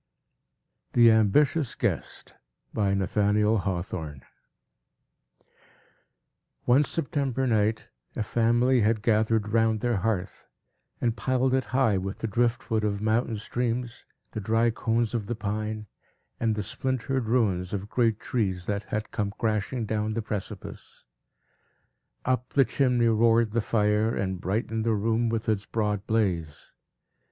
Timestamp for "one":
2.73-3.05